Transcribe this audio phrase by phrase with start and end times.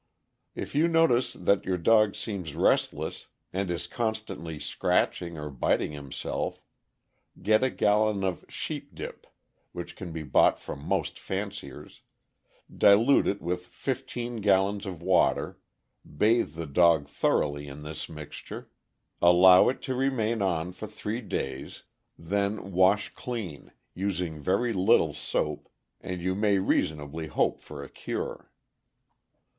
[0.55, 5.91] If you notice that your dog seems restless and is con stantly scratching or biting
[5.91, 6.59] himself,
[7.39, 9.27] get a gallon of" sheep dip,"
[9.73, 12.01] which can be bought from most fanciers,
[12.75, 15.59] dilute it with fifteen gallons of water,
[16.17, 18.71] bathe the dog thoroughly in this mixture,
[19.21, 21.83] allow it to remain on for three days,
[22.17, 22.75] then 40 THE AMERICAN BOOK OF THE DOG.
[22.81, 28.49] wash clean, using very little soap, and you may reasonably hope for a cure.